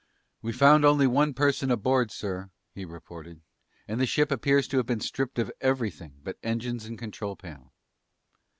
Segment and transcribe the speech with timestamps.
[0.41, 3.39] "We found only one person aboard, sir," he reported.
[3.87, 7.71] "And the ship appears to have been stripped of everything but engines and control panel."